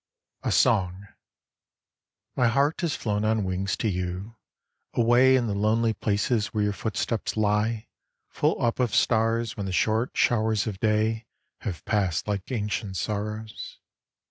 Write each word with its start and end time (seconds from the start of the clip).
A 0.41 0.51
SONG 0.51 1.09
My 2.35 2.47
heart 2.47 2.81
has 2.81 2.95
flown 2.95 3.23
on 3.23 3.43
wings 3.43 3.77
to 3.77 3.87
you, 3.87 4.35
away 4.95 5.35
In 5.35 5.45
the 5.45 5.53
lonely 5.53 5.93
places 5.93 6.47
where 6.47 6.63
your 6.63 6.73
footsteps 6.73 7.37
lie 7.37 7.85
Full 8.27 8.59
up 8.59 8.79
of 8.79 8.95
stars 8.95 9.55
when 9.55 9.67
the 9.67 9.71
short 9.71 10.13
showers 10.17 10.65
of 10.65 10.79
day 10.79 11.27
Have 11.59 11.85
passed 11.85 12.27
like 12.27 12.51
ancient 12.51 12.97
sorrows. 12.97 13.77